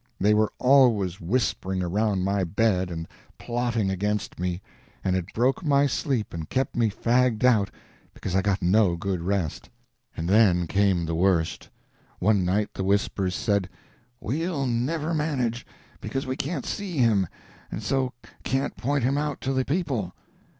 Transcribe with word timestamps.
They 0.19 0.33
were 0.33 0.51
always 0.57 1.21
whispering 1.21 1.83
around 1.83 2.23
my 2.23 2.43
bed 2.43 2.89
and 2.89 3.07
plotting 3.37 3.91
against 3.91 4.39
me, 4.39 4.59
and 5.03 5.15
it 5.15 5.31
broke 5.31 5.63
my 5.63 5.85
sleep 5.85 6.33
and 6.33 6.49
kept 6.49 6.75
me 6.75 6.89
fagged 6.89 7.43
out, 7.43 7.69
because 8.15 8.35
I 8.35 8.41
got 8.41 8.63
no 8.63 8.95
good 8.95 9.21
rest. 9.21 9.69
And 10.17 10.27
then 10.27 10.65
came 10.65 11.05
the 11.05 11.13
worst. 11.13 11.69
One 12.17 12.43
night 12.43 12.69
the 12.73 12.83
whispers 12.83 13.35
said, 13.35 13.69
"We'll 14.19 14.65
never 14.65 15.13
manage, 15.13 15.67
because 15.99 16.25
we 16.25 16.35
can't 16.35 16.65
see 16.65 16.97
him, 16.97 17.27
and 17.69 17.83
so 17.83 18.13
can't 18.43 18.75
point 18.75 19.03
him 19.03 19.19
out 19.19 19.39
to 19.41 19.53
the 19.53 19.65
people." 19.65 20.15